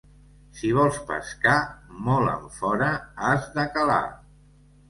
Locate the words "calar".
3.77-4.03